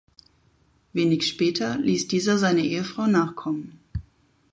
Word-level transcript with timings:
Wenig 0.93 1.27
später 1.27 1.77
ließ 1.77 2.07
dieser 2.07 2.39
seine 2.39 2.61
Ehefrau 2.63 3.05
nachkommen. 3.05 3.79